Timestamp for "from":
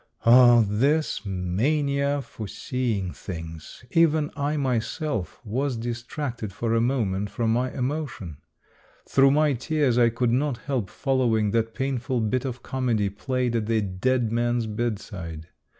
7.29-7.53